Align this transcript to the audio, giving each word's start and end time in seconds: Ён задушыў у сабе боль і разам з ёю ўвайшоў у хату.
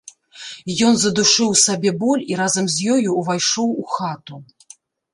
Ён 0.87 0.97
задушыў 1.01 1.47
у 1.57 1.59
сабе 1.65 1.93
боль 2.01 2.25
і 2.33 2.41
разам 2.41 2.65
з 2.79 2.91
ёю 2.97 3.09
ўвайшоў 3.21 3.73
у 3.85 3.91
хату. 3.97 4.45